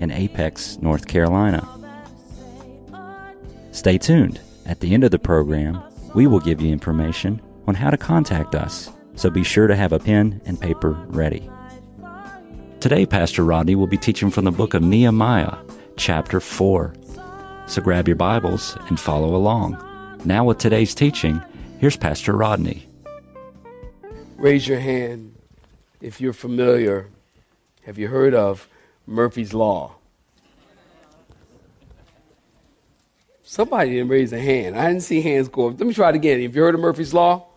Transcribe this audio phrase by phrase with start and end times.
[0.00, 1.66] in Apex, North Carolina.
[3.70, 4.40] Stay tuned.
[4.66, 5.80] At the end of the program,
[6.14, 9.92] we will give you information on how to contact us, so be sure to have
[9.92, 11.48] a pen and paper ready.
[12.80, 15.54] Today, Pastor Rodney will be teaching from the book of Nehemiah,
[15.96, 16.94] chapter 4.
[17.66, 19.76] So grab your Bibles and follow along.
[20.24, 21.42] Now, with today's teaching,
[21.78, 22.88] here's Pastor Rodney.
[24.38, 25.36] Raise your hand
[26.00, 27.08] if you're familiar.
[27.84, 28.66] Have you heard of
[29.10, 29.96] Murphy's Law?
[33.42, 34.78] Somebody didn't raise a hand.
[34.78, 35.80] I didn't see hands go up.
[35.80, 36.40] Let me try it again.
[36.40, 37.46] Have you heard of Murphy's Law?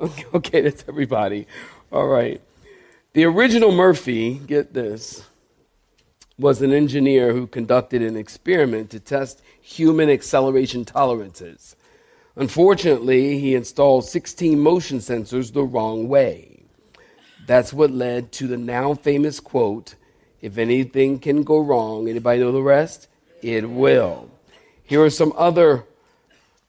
[0.00, 1.46] Okay, okay, that's everybody.
[1.92, 2.42] All right.
[3.12, 5.24] The original Murphy, get this,
[6.36, 11.76] was an engineer who conducted an experiment to test human acceleration tolerances.
[12.34, 16.64] Unfortunately, he installed 16 motion sensors the wrong way.
[17.46, 19.94] That's what led to the now famous quote,
[20.44, 23.08] if anything can go wrong, anybody know the rest?
[23.40, 24.28] It will.
[24.84, 25.86] Here are some other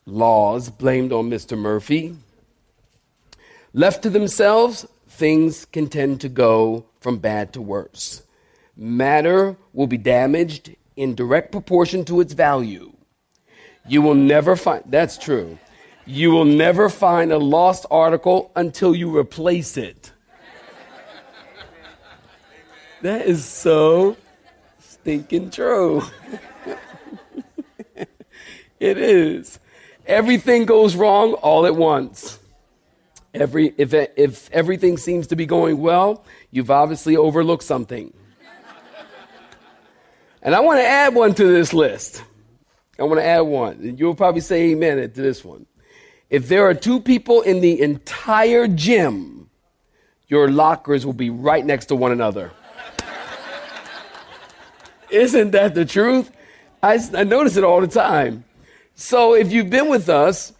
[0.05, 1.57] laws blamed on Mr.
[1.57, 2.15] Murphy.
[3.73, 8.23] Left to themselves, things can tend to go from bad to worse.
[8.77, 12.93] Matter will be damaged in direct proportion to its value.
[13.89, 15.59] You will never find, that's true.
[16.05, 20.13] You will never find a lost article until you replace it.
[23.01, 24.17] That is so
[24.79, 26.03] stinking true.
[28.79, 29.59] it is.
[30.07, 32.39] Everything goes wrong all at once.
[33.33, 38.13] Every, if, if everything seems to be going well, you've obviously overlooked something.
[40.41, 42.23] And I want to add one to this list.
[42.99, 43.97] I want to add one.
[43.97, 45.65] You'll probably say amen to this one.
[46.29, 49.49] If there are two people in the entire gym,
[50.27, 52.51] your lockers will be right next to one another.
[55.15, 56.29] Isn't that the truth?
[56.83, 58.43] I, I notice it all the time.
[58.95, 60.51] So if you've been with us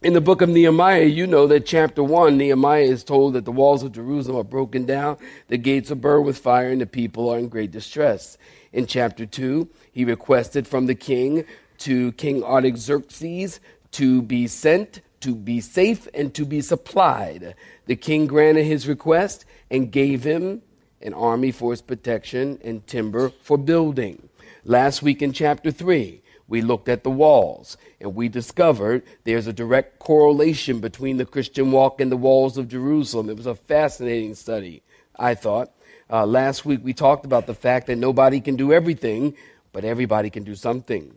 [0.00, 3.50] in the book of Nehemiah, you know that chapter one, Nehemiah is told that the
[3.50, 5.16] walls of Jerusalem are broken down,
[5.48, 8.38] the gates are burned with fire, and the people are in great distress.
[8.72, 11.44] In chapter two, he requested from the king
[11.78, 13.58] to King Artaxerxes
[13.90, 17.56] to be sent, to be safe, and to be supplied.
[17.86, 20.62] The king granted his request and gave him
[21.04, 24.28] an army for his protection and timber for building.
[24.64, 29.52] Last week in chapter 3, we looked at the walls and we discovered there's a
[29.52, 33.28] direct correlation between the Christian walk and the walls of Jerusalem.
[33.28, 34.82] It was a fascinating study,
[35.16, 35.70] I thought.
[36.10, 39.34] Uh, last week we talked about the fact that nobody can do everything,
[39.72, 41.14] but everybody can do something.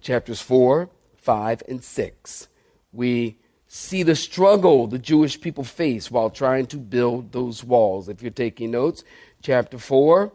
[0.00, 2.48] Chapters 4, 5, and 6.
[2.92, 3.38] We
[3.68, 8.08] see the struggle the Jewish people face while trying to build those walls.
[8.08, 9.04] If you're taking notes,
[9.42, 10.32] chapter 4,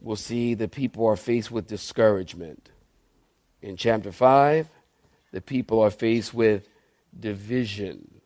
[0.00, 2.70] we'll see the people are faced with discouragement.
[3.62, 4.68] In chapter 5,
[5.32, 6.68] the people are faced with
[7.18, 8.20] division.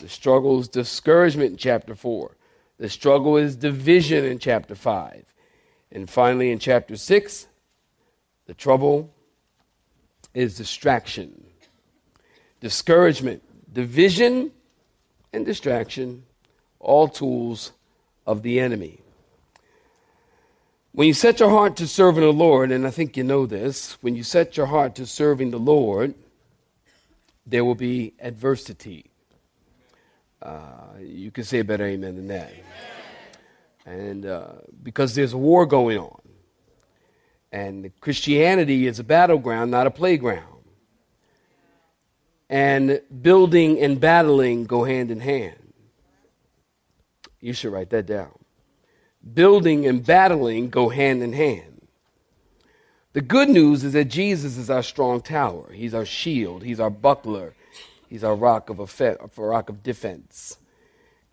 [0.00, 2.36] The struggle is discouragement in chapter 4.
[2.78, 5.24] The struggle is division in chapter 5.
[5.92, 7.46] And finally, in chapter 6,
[8.46, 9.14] the trouble
[10.34, 11.46] is distraction.
[12.60, 13.42] Discouragement,
[13.76, 14.50] division,
[15.34, 16.24] and distraction,
[16.80, 17.72] all tools
[18.26, 19.00] of the enemy.
[20.92, 23.98] When you set your heart to serving the Lord, and I think you know this,
[24.00, 26.14] when you set your heart to serving the Lord,
[27.44, 29.10] there will be adversity.
[30.40, 32.54] Uh, you can say a better amen than that.
[33.84, 36.22] And uh, because there's a war going on,
[37.52, 40.55] and Christianity is a battleground, not a playground.
[42.48, 45.72] And building and battling go hand in hand.
[47.40, 48.32] You should write that down
[49.34, 51.86] building and battling go hand in hand.
[53.12, 55.72] The good news is that Jesus is our strong tower.
[55.72, 56.62] He's our shield.
[56.62, 57.54] He's our buckler.
[58.08, 60.58] He's our rock of, a rock of defense.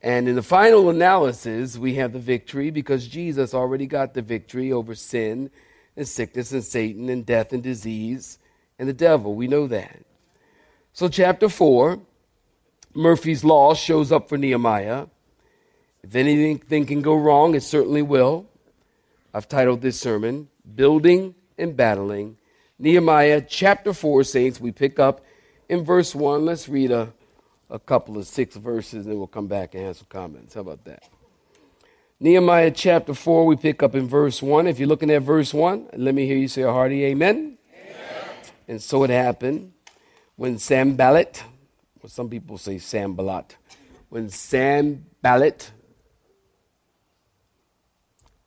[0.02, 4.72] And in the final analysis, we have the victory because Jesus already got the victory
[4.72, 5.50] over sin
[5.96, 8.40] and sickness and Satan and death and disease
[8.80, 9.36] and the devil.
[9.36, 10.00] We know that.
[10.96, 12.00] So, chapter 4,
[12.94, 15.08] Murphy's Law shows up for Nehemiah.
[16.04, 18.46] If anything can go wrong, it certainly will.
[19.34, 22.38] I've titled this sermon, building and battling.
[22.78, 25.26] Nehemiah chapter 4, saints, we pick up
[25.68, 26.46] in verse 1.
[26.46, 27.12] Let's read a,
[27.72, 30.54] a couple of six verses, and then we'll come back and have some comments.
[30.54, 31.10] How about that?
[32.20, 34.68] Nehemiah chapter 4, we pick up in verse 1.
[34.68, 37.58] If you're looking at verse 1, let me hear you say a hearty amen.
[37.74, 37.98] amen.
[38.68, 39.72] And so it happened
[40.36, 41.44] when Sanballat,
[42.02, 43.58] well, some people say Sanballat,
[44.10, 45.72] when Sanballat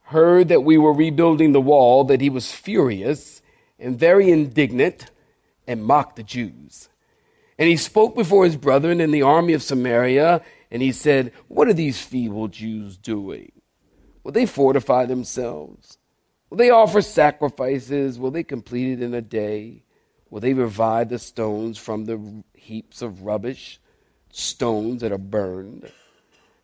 [0.02, 3.42] heard that we were rebuilding the wall, that he was furious
[3.78, 5.10] and very indignant
[5.66, 6.88] and mocked the Jews.
[7.58, 11.68] And he spoke before his brethren in the army of Samaria, and he said, What
[11.68, 13.52] are these feeble Jews doing?
[14.22, 15.98] Will they fortify themselves?
[16.50, 18.18] Will they offer sacrifices?
[18.18, 19.82] Will they complete it in a day?
[20.30, 23.80] Will they revive the stones from the heaps of rubbish,
[24.30, 25.90] stones that are burned?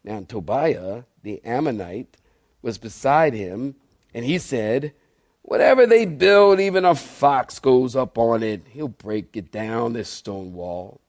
[0.04, 2.16] Now, Tobiah, the Ammonite,
[2.60, 3.76] was beside him,
[4.12, 4.92] and he said,
[5.42, 8.62] Whatever they build, even a fox goes up on it.
[8.70, 11.00] He'll break it down, this stone wall.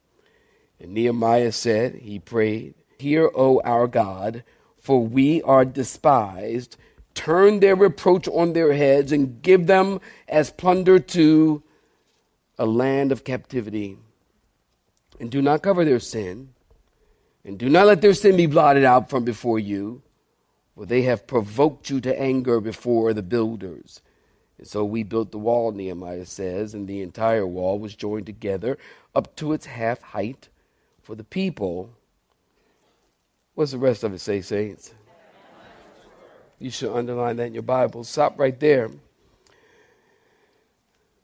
[0.79, 4.44] And Nehemiah said, He prayed, Hear, O our God,
[4.79, 6.77] for we are despised.
[7.13, 11.63] Turn their reproach on their heads and give them as plunder to
[12.57, 13.97] a land of captivity.
[15.19, 16.50] And do not cover their sin,
[17.45, 20.01] and do not let their sin be blotted out from before you,
[20.75, 24.01] for they have provoked you to anger before the builders.
[24.57, 28.77] And so we built the wall, Nehemiah says, and the entire wall was joined together
[29.13, 30.49] up to its half height
[31.01, 31.89] for the people.
[33.56, 34.94] What's the rest of it say, saints?
[36.59, 38.03] You should underline that in your Bible.
[38.03, 38.89] Stop right there.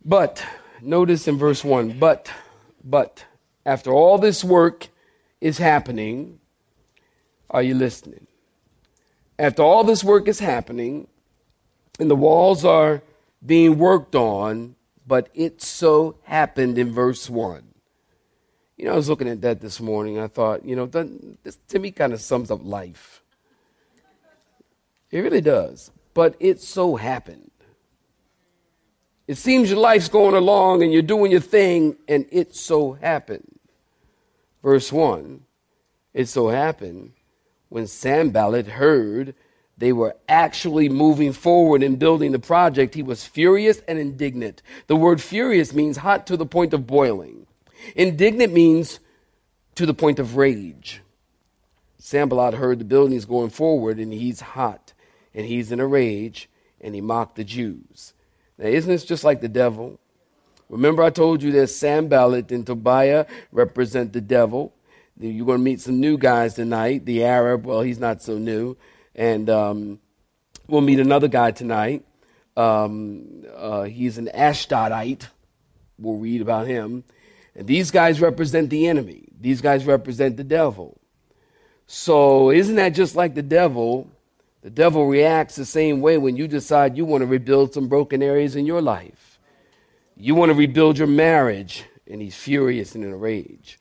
[0.03, 0.45] But,
[0.81, 2.31] notice in verse 1, but,
[2.83, 3.25] but,
[3.65, 4.87] after all this work
[5.41, 6.39] is happening,
[7.49, 8.27] are you listening?
[9.37, 11.07] After all this work is happening,
[11.99, 13.01] and the walls are
[13.45, 17.63] being worked on, but it so happened in verse 1.
[18.77, 20.19] You know, I was looking at that this morning.
[20.19, 23.21] I thought, you know, this to me kind of sums up life.
[25.11, 25.91] It really does.
[26.13, 27.48] But it so happened.
[29.29, 33.59] It seems your life's going along and you're doing your thing, and it so happened.
[34.63, 35.41] Verse 1
[36.15, 37.11] It so happened
[37.67, 39.35] when Sanballat heard
[39.77, 44.63] they were actually moving forward and building the project, he was furious and indignant.
[44.87, 47.45] The word furious means hot to the point of boiling.
[47.95, 48.99] Indignant means
[49.75, 51.03] to the point of rage.
[51.99, 54.93] Sanballat heard the buildings going forward and he's hot
[55.35, 56.49] and he's in a rage
[56.81, 58.15] and he mocked the Jews.
[58.59, 59.97] Now, isn't this just like the devil?
[60.67, 64.73] Remember, I told you that Sanballat and Tobiah represent the devil.
[65.17, 67.05] You're going to meet some new guys tonight.
[67.05, 68.75] The Arab, well, he's not so new.
[69.15, 69.99] And um,
[70.67, 72.05] we'll meet another guy tonight.
[72.57, 75.27] Um, uh, he's an Ashdodite.
[75.97, 77.05] We'll read about him.
[77.55, 80.99] And these guys represent the enemy, these guys represent the devil.
[81.87, 84.11] So, isn't that just like the devil?
[84.61, 88.21] The devil reacts the same way when you decide you want to rebuild some broken
[88.21, 89.39] areas in your life.
[90.17, 93.79] You want to rebuild your marriage, and he's furious and in a rage.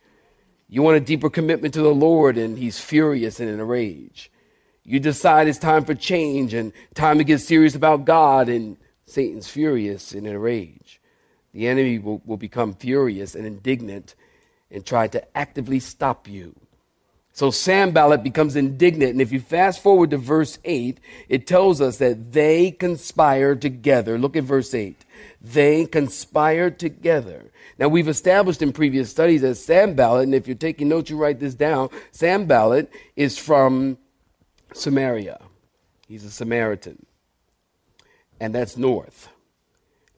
[0.69, 4.31] You want a deeper commitment to the Lord, and he's furious and in a rage.
[4.85, 9.49] You decide it's time for change and time to get serious about God, and Satan's
[9.49, 11.01] furious and in a rage.
[11.53, 14.15] The enemy will, will become furious and indignant
[14.71, 16.55] and try to actively stop you.
[17.39, 19.13] So Sanballat becomes indignant.
[19.13, 24.19] And if you fast forward to verse 8, it tells us that they conspired together.
[24.19, 25.05] Look at verse 8.
[25.41, 27.45] They conspired together.
[27.79, 31.39] Now, we've established in previous studies that Sanballat, and if you're taking notes, you write
[31.39, 31.91] this down.
[32.11, 33.99] Sanballat is from
[34.75, 35.39] Samaria.
[36.09, 37.07] He's a Samaritan.
[38.41, 39.29] And that's north.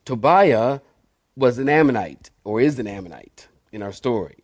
[0.05, 0.79] Tobiah
[1.35, 4.40] was an Ammonite, or is an Ammonite in our story.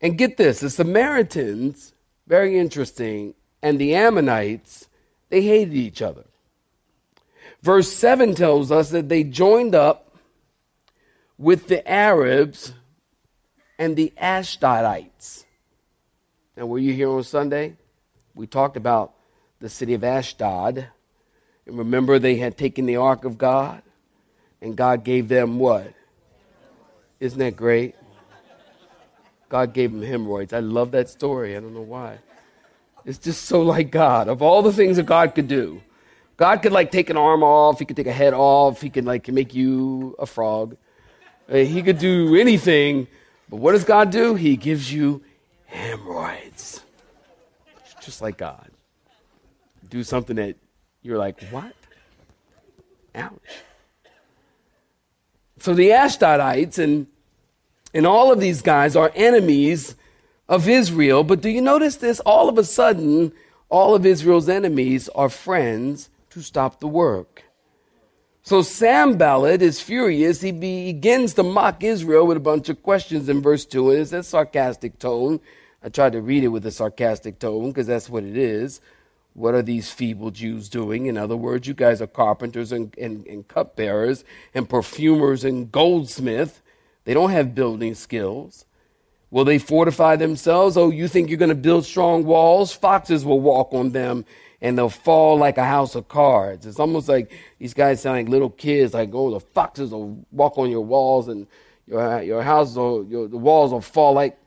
[0.00, 1.94] And get this the Samaritans,
[2.26, 4.88] very interesting, and the Ammonites,
[5.30, 6.24] they hated each other.
[7.62, 10.16] Verse 7 tells us that they joined up
[11.36, 12.72] with the Arabs
[13.78, 15.44] and the Ashdodites.
[16.56, 17.76] Now, were you here on Sunday?
[18.38, 19.14] we talked about
[19.58, 20.86] the city of Ashdod.
[21.66, 23.82] And remember, they had taken the ark of God,
[24.62, 25.92] and God gave them what?
[27.18, 27.96] Isn't that great?
[29.48, 30.52] God gave him hemorrhoids.
[30.52, 31.56] I love that story.
[31.56, 32.18] I don't know why.
[33.04, 34.28] It's just so like God.
[34.28, 35.80] Of all the things that God could do,
[36.36, 39.04] God could like take an arm off, He could take a head off, He could
[39.04, 40.76] like make you a frog.
[41.50, 43.06] Uh, he could do anything,
[43.48, 44.34] but what does God do?
[44.34, 45.22] He gives you
[45.64, 46.82] hemorrhoids
[48.08, 48.70] just like God.
[49.88, 50.56] Do something that
[51.02, 51.74] you're like, what?
[53.14, 53.32] Ouch.
[55.58, 57.06] So the Ashdodites and,
[57.94, 59.96] and all of these guys are enemies
[60.48, 61.24] of Israel.
[61.24, 62.20] But do you notice this?
[62.20, 63.32] All of a sudden,
[63.68, 67.44] all of Israel's enemies are friends to stop the work.
[68.42, 70.40] So Sanballat is furious.
[70.40, 73.90] He begins to mock Israel with a bunch of questions in verse 2.
[73.90, 75.40] And it's a sarcastic tone.
[75.82, 78.80] I tried to read it with a sarcastic tone because that's what it is.
[79.34, 81.06] What are these feeble Jews doing?
[81.06, 86.60] In other words, you guys are carpenters and, and, and cupbearers and perfumers and goldsmiths.
[87.08, 88.66] They don't have building skills.
[89.30, 90.76] Will they fortify themselves?
[90.76, 92.74] Oh, you think you're going to build strong walls?
[92.74, 94.26] Foxes will walk on them
[94.60, 96.66] and they'll fall like a house of cards.
[96.66, 100.58] It's almost like these guys sound like little kids, like, oh, the foxes will walk
[100.58, 101.46] on your walls and
[101.86, 104.38] your, your house will, your, the walls will fall like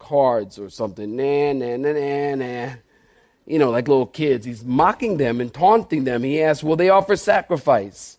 [0.00, 1.14] cards or something.
[1.14, 2.74] Nah, nah, nah, nah, nah
[3.46, 4.44] you know, like little kids.
[4.44, 6.24] He's mocking them and taunting them.
[6.24, 8.18] He asks, Will they offer sacrifice?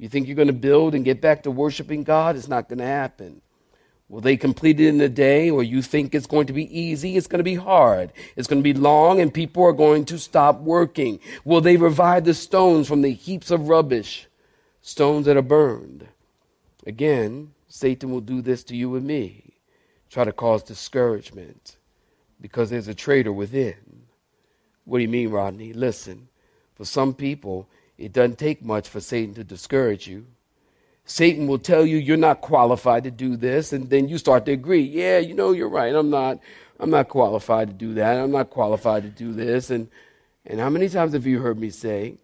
[0.00, 2.34] You think you're going to build and get back to worshiping God?
[2.34, 3.42] It's not going to happen.
[4.08, 7.18] Will they complete it in a day, or you think it's going to be easy?
[7.18, 8.10] It's going to be hard.
[8.34, 11.20] It's going to be long, and people are going to stop working.
[11.44, 14.26] Will they revive the stones from the heaps of rubbish,
[14.80, 16.08] stones that are burned?
[16.86, 19.52] Again, Satan will do this to you and me,
[20.08, 21.76] try to cause discouragement
[22.40, 24.06] because there's a traitor within.
[24.86, 25.74] What do you mean, Rodney?
[25.74, 26.28] Listen,
[26.74, 27.68] for some people,
[28.00, 30.26] it doesn't take much for Satan to discourage you.
[31.04, 34.52] Satan will tell you you're not qualified to do this, and then you start to
[34.52, 34.82] agree.
[34.82, 35.94] Yeah, you know, you're right.
[35.94, 36.40] I'm not.
[36.78, 38.16] I'm not qualified to do that.
[38.16, 39.68] I'm not qualified to do this.
[39.70, 39.88] And
[40.46, 42.16] and how many times have you heard me say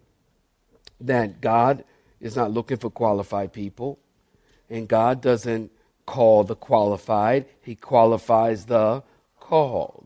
[1.00, 1.84] that God
[2.20, 3.98] is not looking for qualified people,
[4.70, 5.70] and God doesn't
[6.06, 9.02] call the qualified; He qualifies the
[9.38, 10.05] called.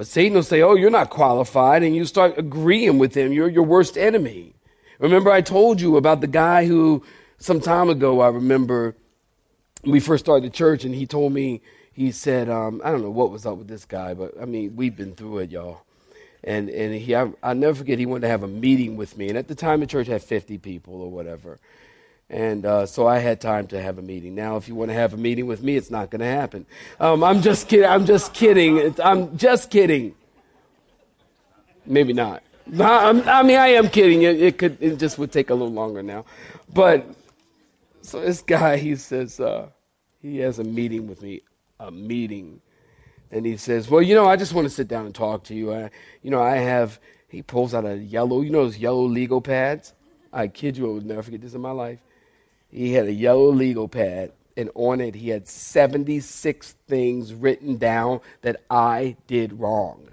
[0.00, 3.34] But Satan will say, Oh, you're not qualified, and you start agreeing with him.
[3.34, 4.54] You're your worst enemy.
[4.98, 7.04] Remember, I told you about the guy who,
[7.36, 8.96] some time ago, I remember
[9.84, 11.60] we first started the church, and he told me,
[11.92, 14.74] he said, um, I don't know what was up with this guy, but I mean,
[14.74, 15.82] we've been through it, y'all.
[16.42, 19.28] And, and he, I, I'll never forget, he wanted to have a meeting with me.
[19.28, 21.58] And at the time, the church had 50 people or whatever.
[22.30, 24.36] And uh, so I had time to have a meeting.
[24.36, 26.64] Now, if you want to have a meeting with me, it's not going to happen.
[27.00, 27.86] Um, I'm just kidding.
[27.86, 28.76] I'm just kidding.
[28.76, 30.14] It's, I'm just kidding.
[31.84, 32.44] Maybe not.
[32.78, 34.22] I mean, I am kidding.
[34.22, 34.80] It, it, could.
[34.80, 36.24] It just would take a little longer now.
[36.72, 37.04] But
[38.02, 39.66] so this guy, he says uh,
[40.22, 41.42] he has a meeting with me.
[41.80, 42.60] A meeting,
[43.32, 45.54] and he says, "Well, you know, I just want to sit down and talk to
[45.54, 45.72] you.
[45.72, 45.90] I,
[46.22, 49.94] you know, I have." He pulls out a yellow, you know, those yellow legal pads.
[50.32, 52.00] I kid you, I will never forget this in my life.
[52.70, 58.20] He had a yellow legal pad, and on it he had 76 things written down
[58.42, 60.08] that I did wrong.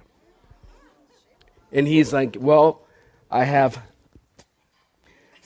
[1.71, 2.81] And he's like, Well,
[3.29, 3.81] I have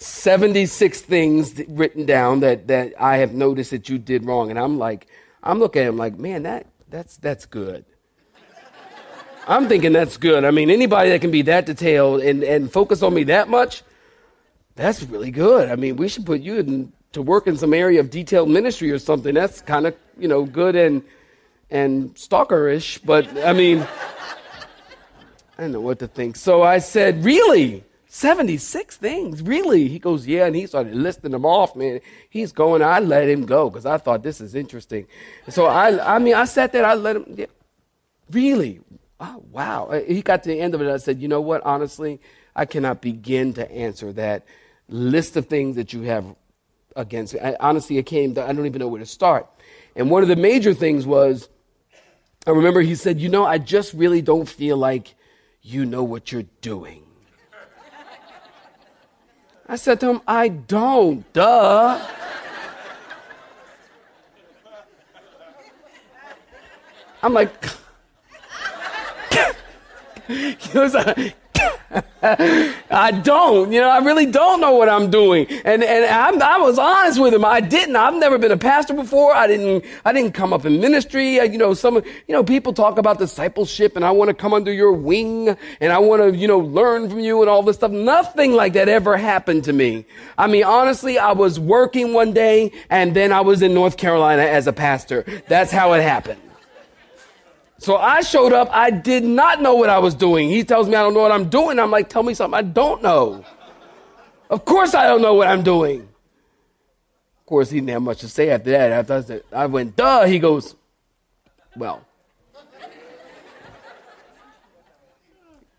[0.02, 4.50] 76 things written down that, that I have noticed that you did wrong.
[4.50, 5.08] And I'm like,
[5.44, 7.86] I'm looking at him like, man, that, that's, that's good.
[9.48, 10.44] I'm thinking that's good.
[10.44, 13.84] I mean, anybody that can be that detailed and, and focus on me that much,
[14.76, 15.70] that's really good.
[15.70, 18.92] I mean, we should put you in to work in some area of detailed ministry
[18.92, 19.34] or something.
[19.34, 21.04] That's kind of, you know, good and
[21.70, 23.80] and stalkerish, but I mean
[25.58, 26.36] I don't know what to think.
[26.36, 27.84] So I said, "Really?
[28.08, 29.42] 76 things?
[29.42, 32.00] Really?" He goes, "Yeah." And he started listing them off, man.
[32.30, 35.08] He's going, I let him go because I thought this is interesting.
[35.50, 37.46] So I I mean, I sat there, I let him yeah,
[38.32, 38.80] Really?
[39.20, 39.86] Oh, wow.
[39.86, 40.90] Uh, he got to the end of it.
[40.90, 41.62] I said, "You know what?
[41.64, 42.20] Honestly,
[42.56, 44.46] I cannot begin to answer that
[44.90, 46.26] list of things that you have
[46.96, 47.36] against.
[47.36, 49.48] I, honestly, it came, I don't even know where to start.
[49.96, 51.50] And one of the major things was,
[52.48, 55.16] I remember he said, You know, I just really don't feel like
[55.62, 57.04] you know what you're doing.
[59.68, 62.06] I said to him, I don't, duh.
[67.24, 67.54] I'm like,
[70.74, 71.36] like,
[72.24, 75.48] I don't, you know, I really don't know what I'm doing.
[75.66, 77.44] And, and I'm, i was honest with him.
[77.44, 77.96] I didn't.
[77.96, 79.34] I've never been a pastor before.
[79.34, 81.36] I didn't, I didn't come up in ministry.
[81.36, 84.72] You know, some, you know, people talk about discipleship and I want to come under
[84.72, 87.92] your wing and I want to, you know, learn from you and all this stuff.
[87.92, 90.06] Nothing like that ever happened to me.
[90.38, 94.44] I mean, honestly, I was working one day and then I was in North Carolina
[94.44, 95.26] as a pastor.
[95.48, 96.40] That's how it happened.
[97.82, 98.70] So I showed up.
[98.72, 100.50] I did not know what I was doing.
[100.50, 101.80] He tells me I don't know what I'm doing.
[101.80, 103.44] I'm like, tell me something I don't know.
[104.52, 106.02] Of course I don't know what I'm doing.
[106.02, 108.92] Of course, he didn't have much to say after that.
[108.92, 110.76] After I, said, I went, duh, he goes,
[111.76, 112.06] well,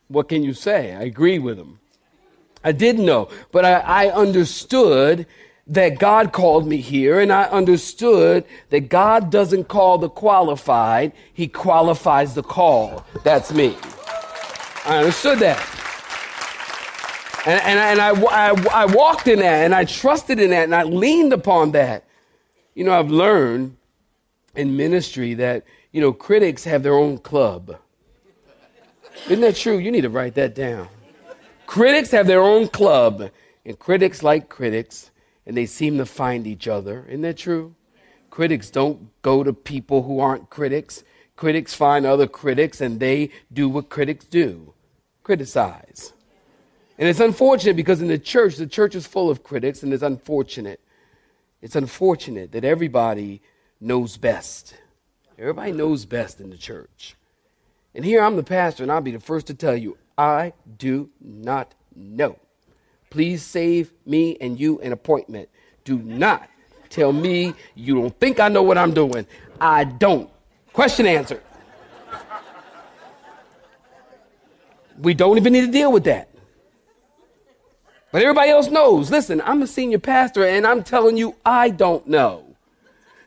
[0.09, 0.93] what can you say?
[0.93, 1.79] I agree with him.
[2.65, 3.75] I didn't know, but I,
[4.07, 5.27] I understood
[5.73, 11.49] that God called me here, and I understood that God doesn't call the qualified, He
[11.49, 13.07] qualifies the call.
[13.25, 13.75] That's me.
[14.85, 15.59] I understood that.
[17.47, 20.75] And, and, and I, I, I walked in that, and I trusted in that, and
[20.75, 22.05] I leaned upon that.
[22.75, 23.79] You know, I've learned
[24.55, 27.79] in ministry that, you know, critics have their own club.
[29.25, 29.79] Isn't that true?
[29.79, 30.89] You need to write that down.
[31.67, 33.31] Critics have their own club,
[33.65, 35.11] and critics like critics,
[35.47, 37.05] and they seem to find each other.
[37.09, 37.75] Isn't that true?
[38.31, 41.05] Critics don't go to people who aren't critics.
[41.37, 44.75] Critics find other critics, and they do what critics do
[45.23, 46.13] criticize.
[46.99, 50.03] And it's unfortunate because in the church, the church is full of critics, and it's
[50.03, 50.81] unfortunate.
[51.61, 53.41] It's unfortunate that everybody
[53.81, 54.75] knows best.
[55.39, 57.17] Everybody knows best in the church.
[57.95, 61.11] And here I'm the pastor, and I'll be the first to tell you I do
[61.21, 62.37] not know.
[63.13, 65.51] Please save me and you an appointment.
[65.85, 66.49] Do not
[66.89, 69.27] tell me you don't think I know what I'm doing.
[69.61, 70.31] I don't.
[70.73, 71.43] Question answered.
[74.99, 76.31] We don't even need to deal with that.
[78.13, 79.11] But everybody else knows.
[79.11, 82.57] Listen, I'm a senior pastor and I'm telling you, I don't know.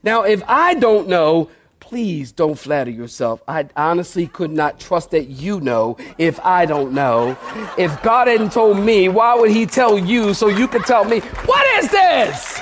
[0.02, 1.52] Now, if I don't know,
[1.86, 3.44] please don't flatter yourself.
[3.48, 7.38] I honestly could not trust that you know if I don't know.
[7.78, 11.20] If God hadn't told me, why would He tell you so you could tell me,
[11.20, 12.58] what is this?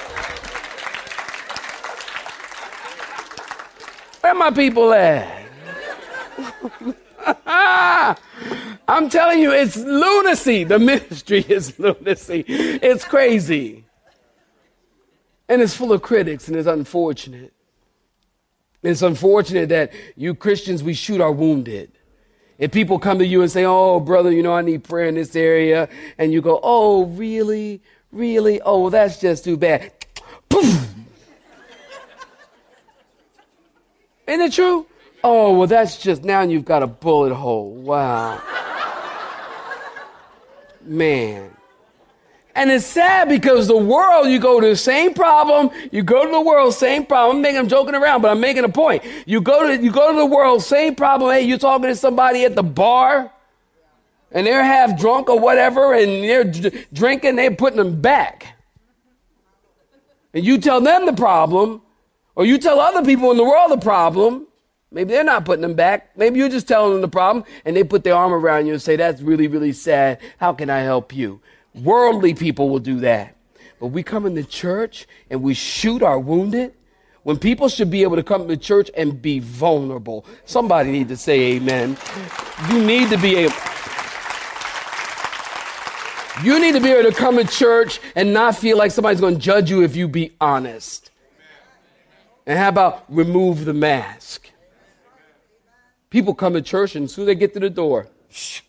[4.20, 5.40] Where are my people at?
[8.88, 10.66] I'm telling you, it's lunacy.
[10.66, 12.44] The ministry is lunacy.
[12.48, 13.86] It's crazy.
[15.48, 17.54] And it's full of critics, and it's unfortunate.
[18.84, 21.92] It's unfortunate that you Christians, we shoot our wounded.
[22.58, 25.16] If people come to you and say, Oh, brother, you know, I need prayer in
[25.16, 27.82] this area, and you go, Oh, really?
[28.12, 28.62] Really?
[28.62, 29.92] Oh, well, that's just too bad.
[30.50, 30.66] Poof!
[34.28, 34.86] Isn't it true?
[35.24, 37.72] Oh, well, that's just now you've got a bullet hole.
[37.72, 38.42] Wow.
[40.82, 41.50] Man.
[42.56, 46.32] And it's sad because the world, you go to the same problem, you go to
[46.32, 47.38] the world, same problem.
[47.38, 49.04] I'm making, I'm joking around, but I'm making a point.
[49.26, 51.32] You go to, you go to the world, same problem.
[51.32, 53.32] Hey, you're talking to somebody at the bar,
[54.32, 58.56] and they're half drunk or whatever, and they're d- drinking, they're putting them back.
[60.36, 61.82] And you tell them the problem,
[62.36, 64.48] or you tell other people in the world the problem.
[64.92, 66.16] Maybe they're not putting them back.
[66.16, 68.82] Maybe you're just telling them the problem, and they put their arm around you and
[68.82, 70.20] say, That's really, really sad.
[70.38, 71.42] How can I help you?
[71.76, 73.36] Worldly people will do that.
[73.80, 76.74] But we come in the church and we shoot our wounded
[77.24, 80.26] when people should be able to come to church and be vulnerable.
[80.46, 81.98] Somebody need to say amen.
[82.70, 83.56] You need to be able.
[86.44, 89.36] You need to be able to come to church and not feel like somebody's going
[89.36, 91.12] to judge you if you be honest.
[92.46, 94.50] And how about remove the mask?
[96.10, 98.62] People come to church and as soon as they get to the door, shh,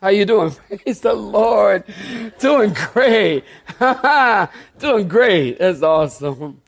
[0.00, 0.50] how you doing?
[0.68, 1.84] Praise the Lord.
[2.38, 3.44] Doing great.
[4.78, 5.58] doing great.
[5.58, 6.60] That's awesome.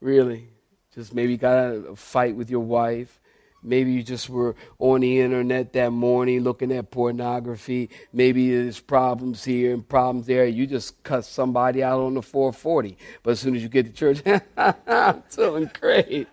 [0.00, 0.48] Really.
[0.94, 3.20] Just maybe got a fight with your wife.
[3.66, 7.88] Maybe you just were on the internet that morning looking at pornography.
[8.12, 10.44] Maybe there's problems here and problems there.
[10.44, 12.98] You just cut somebody out on the 440.
[13.22, 14.22] But as soon as you get to church,
[15.34, 16.28] doing great.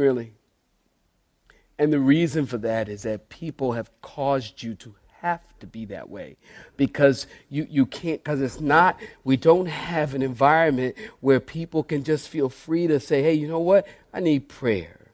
[0.00, 0.32] Really.
[1.78, 5.84] And the reason for that is that people have caused you to have to be
[5.84, 6.38] that way
[6.78, 12.02] because you, you can't, because it's not, we don't have an environment where people can
[12.02, 13.86] just feel free to say, hey, you know what?
[14.10, 15.12] I need prayer.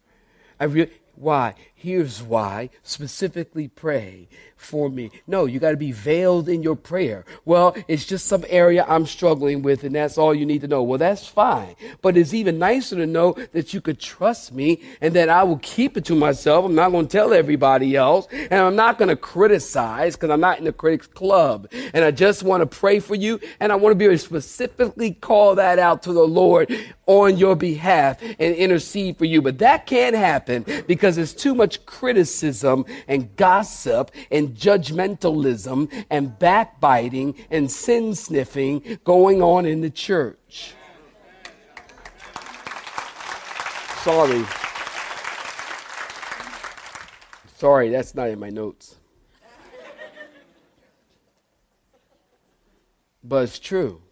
[0.61, 1.55] I really, why?
[1.79, 2.71] Here's why.
[2.83, 5.11] Specifically pray for me.
[5.27, 7.27] No, you got to be veiled in your prayer.
[7.45, 10.83] Well, it's just some area I'm struggling with, and that's all you need to know.
[10.83, 11.77] Well, that's fine.
[12.01, 15.59] But it's even nicer to know that you could trust me and that I will
[15.59, 16.65] keep it to myself.
[16.65, 20.41] I'm not going to tell everybody else, and I'm not going to criticize because I'm
[20.41, 21.69] not in the critics club.
[21.93, 24.19] And I just want to pray for you, and I want to be able to
[24.19, 29.43] specifically call that out to the Lord on your behalf and intercede for you.
[29.43, 37.35] But that can't happen because it's too much criticism and gossip and judgmentalism and backbiting
[37.51, 40.75] and sin sniffing going on in the church.
[44.03, 44.45] Sorry.
[47.57, 48.97] Sorry, that's not in my notes.
[53.25, 54.03] But it's true.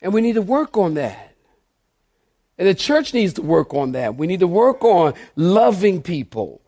[0.00, 1.27] And we need to work on that.
[2.58, 4.16] And the church needs to work on that.
[4.16, 6.60] We need to work on loving people.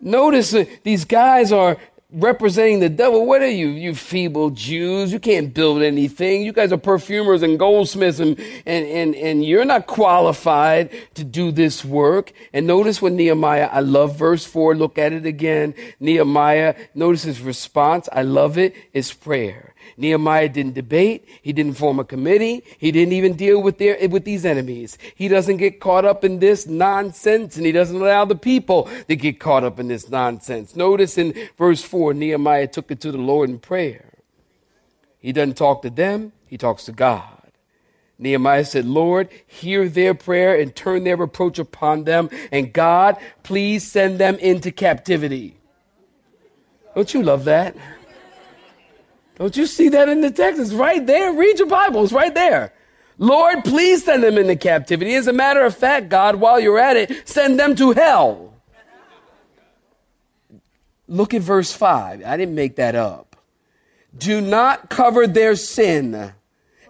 [0.00, 1.76] Notice these guys are
[2.14, 3.26] representing the devil.
[3.26, 5.12] What are you, you feeble Jews?
[5.12, 6.42] You can't build anything.
[6.42, 11.50] You guys are perfumers and goldsmiths and, and, and, and you're not qualified to do
[11.50, 12.32] this work.
[12.52, 15.74] And notice when Nehemiah, I love verse four, look at it again.
[16.00, 18.08] Nehemiah, notice his response.
[18.12, 18.74] I love it.
[18.92, 19.74] It's prayer.
[19.96, 21.28] Nehemiah didn't debate.
[21.42, 22.64] He didn't form a committee.
[22.78, 24.98] He didn't even deal with their, with these enemies.
[25.14, 29.14] He doesn't get caught up in this nonsense and he doesn't allow the people to
[29.14, 30.74] get caught up in this nonsense.
[30.74, 34.10] Notice in verse four, Nehemiah took it to the Lord in prayer.
[35.18, 36.32] He doesn't talk to them.
[36.46, 37.30] He talks to God.
[38.18, 42.30] Nehemiah said, Lord, hear their prayer and turn their reproach upon them.
[42.52, 45.56] And God, please send them into captivity.
[46.94, 47.76] Don't you love that?
[49.36, 50.60] Don't you see that in the text?
[50.60, 51.32] It's right there.
[51.32, 52.04] Read your Bible.
[52.04, 52.72] It's right there.
[53.18, 55.14] Lord, please send them into captivity.
[55.14, 58.53] As a matter of fact, God, while you're at it, send them to hell.
[61.06, 62.22] Look at verse 5.
[62.24, 63.36] I didn't make that up.
[64.16, 66.32] Do not cover their sin,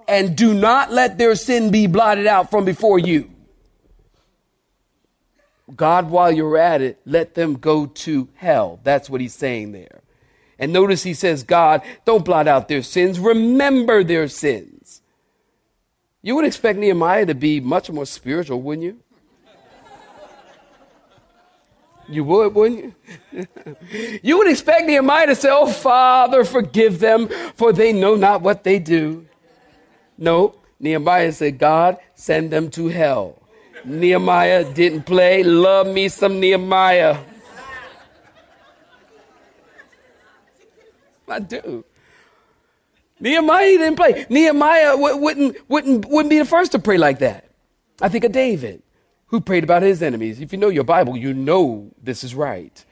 [0.06, 3.30] and do not let their sin be blotted out from before you.
[5.74, 8.80] God, while you're at it, let them go to hell.
[8.84, 10.02] That's what he's saying there.
[10.58, 15.00] And notice he says, God, don't blot out their sins, remember their sins.
[16.22, 19.00] You would expect Nehemiah to be much more spiritual, wouldn't you?
[22.08, 22.94] You would, wouldn't
[23.32, 23.46] you?
[24.22, 28.64] you would expect Nehemiah to say, Oh, Father, forgive them, for they know not what
[28.64, 29.26] they do.
[30.18, 33.38] No, Nehemiah said, God, send them to hell.
[33.84, 35.42] Nehemiah didn't play.
[35.42, 37.18] Love me some Nehemiah.
[41.28, 41.84] I do.
[43.18, 44.26] Nehemiah didn't pray.
[44.28, 47.48] Nehemiah wouldn't, wouldn't, wouldn't be the first to pray like that.
[48.00, 48.82] I think of David,
[49.34, 50.40] who prayed about his enemies.
[50.40, 52.84] If you know your Bible, you know this is right.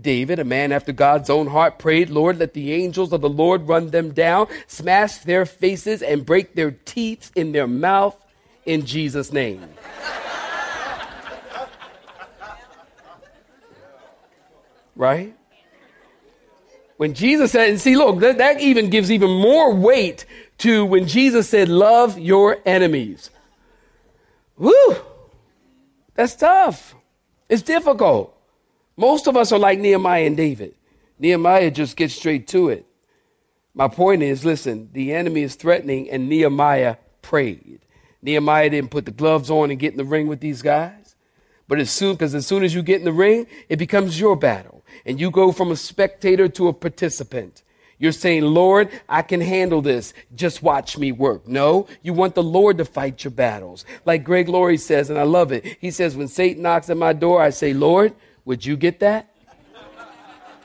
[0.00, 3.68] David, a man after God's own heart, prayed, Lord, let the angels of the Lord
[3.68, 8.16] run them down, smash their faces, and break their teeth in their mouth
[8.64, 9.62] in Jesus' name.
[14.96, 15.36] right?
[16.96, 20.24] When Jesus said, and see, look, that, that even gives even more weight
[20.56, 23.28] to when Jesus said, love your enemies.
[24.56, 25.11] Woo!
[26.14, 26.94] That's tough.
[27.48, 28.36] It's difficult.
[28.96, 30.74] Most of us are like Nehemiah and David.
[31.18, 32.86] Nehemiah just gets straight to it.
[33.74, 37.80] My point is listen, the enemy is threatening, and Nehemiah prayed.
[38.20, 41.16] Nehemiah didn't put the gloves on and get in the ring with these guys.
[41.68, 44.36] But as soon, because as soon as you get in the ring, it becomes your
[44.36, 47.62] battle and you go from a spectator to a participant.
[48.02, 50.12] You're saying, Lord, I can handle this.
[50.34, 51.46] Just watch me work.
[51.46, 53.84] No, you want the Lord to fight your battles.
[54.04, 55.78] Like Greg Laurie says, and I love it.
[55.80, 58.12] He says, when Satan knocks at my door, I say, Lord,
[58.44, 59.32] would you get that?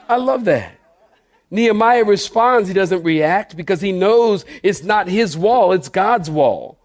[0.09, 0.79] I love that.
[1.51, 6.79] Nehemiah responds, he doesn't react because he knows it's not his wall, it's God's wall.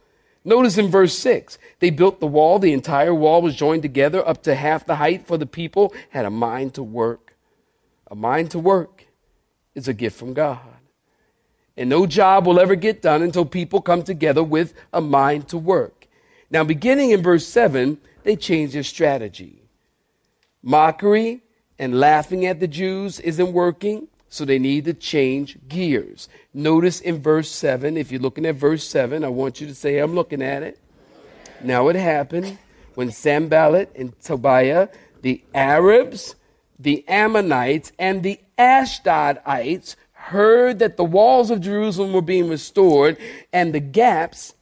[0.44, 4.42] Notice in verse 6, they built the wall, the entire wall was joined together up
[4.42, 7.36] to half the height, for the people had a mind to work.
[8.10, 9.01] A mind to work
[9.74, 10.60] is a gift from God.
[11.76, 15.58] And no job will ever get done until people come together with a mind to
[15.58, 16.06] work.
[16.50, 19.62] Now, beginning in verse 7, they change their strategy.
[20.62, 21.40] Mockery
[21.78, 26.28] and laughing at the Jews isn't working, so they need to change gears.
[26.52, 29.98] Notice in verse 7, if you're looking at verse 7, I want you to say,
[29.98, 30.78] I'm looking at it.
[31.62, 32.58] Now, it happened
[32.94, 34.88] when Sanballat and Tobiah,
[35.22, 36.34] the Arabs,
[36.78, 43.16] the Ammonites and the Ashdodites heard that the walls of Jerusalem were being restored
[43.52, 44.54] and the gaps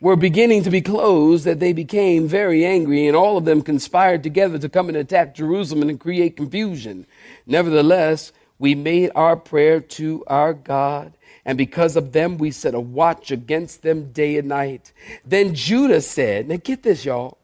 [0.00, 4.22] were beginning to be closed, that they became very angry, and all of them conspired
[4.22, 7.06] together to come and attack Jerusalem and create confusion.
[7.46, 12.80] Nevertheless, we made our prayer to our God, and because of them, we set a
[12.80, 14.92] watch against them day and night.
[15.24, 17.38] Then Judah said, Now get this, y'all.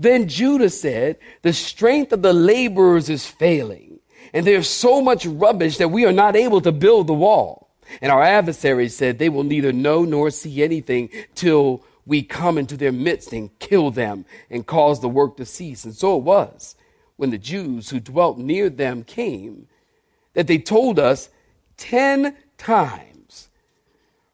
[0.00, 4.00] Then Judah said, The strength of the laborers is failing,
[4.32, 7.68] and there's so much rubbish that we are not able to build the wall.
[8.00, 12.78] And our adversaries said, They will neither know nor see anything till we come into
[12.78, 15.84] their midst and kill them and cause the work to cease.
[15.84, 16.76] And so it was
[17.16, 19.68] when the Jews who dwelt near them came
[20.32, 21.28] that they told us
[21.76, 23.50] ten times,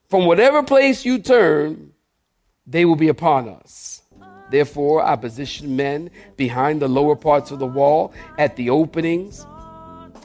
[0.09, 1.91] From whatever place you turn,
[2.69, 4.03] they will be upon us.
[4.51, 9.45] Therefore, I positioned men behind the lower parts of the wall at the openings.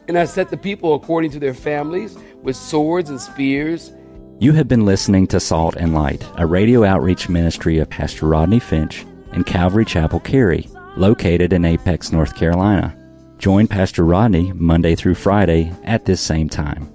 [0.08, 3.92] And I set the people according to their families with swords and spears
[4.40, 8.60] You have been listening to Salt and Light, a radio outreach ministry of Pastor Rodney
[8.60, 12.98] Finch and Calvary Chapel Cary, located in Apex, North Carolina.
[13.38, 16.92] Join Pastor Rodney Monday through Friday at this same time.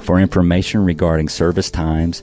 [0.00, 2.22] For information regarding service times,